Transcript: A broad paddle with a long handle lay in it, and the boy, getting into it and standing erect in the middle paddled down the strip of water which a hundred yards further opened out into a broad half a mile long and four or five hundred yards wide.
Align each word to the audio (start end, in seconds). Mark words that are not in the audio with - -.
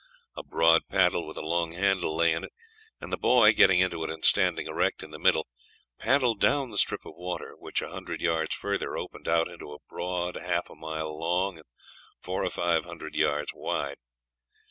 A 0.35 0.41
broad 0.41 0.87
paddle 0.89 1.27
with 1.27 1.37
a 1.37 1.45
long 1.45 1.73
handle 1.73 2.15
lay 2.15 2.33
in 2.33 2.43
it, 2.45 2.53
and 2.99 3.13
the 3.13 3.19
boy, 3.19 3.53
getting 3.53 3.79
into 3.81 4.03
it 4.03 4.09
and 4.09 4.25
standing 4.25 4.65
erect 4.65 5.03
in 5.03 5.11
the 5.11 5.19
middle 5.19 5.45
paddled 5.99 6.39
down 6.39 6.71
the 6.71 6.79
strip 6.79 7.05
of 7.05 7.13
water 7.15 7.53
which 7.59 7.83
a 7.83 7.89
hundred 7.91 8.19
yards 8.19 8.55
further 8.55 8.97
opened 8.97 9.27
out 9.27 9.47
into 9.47 9.71
a 9.71 9.77
broad 9.87 10.37
half 10.37 10.71
a 10.71 10.75
mile 10.75 11.15
long 11.19 11.57
and 11.57 11.67
four 12.19 12.43
or 12.43 12.49
five 12.49 12.83
hundred 12.83 13.13
yards 13.13 13.51
wide. 13.53 13.97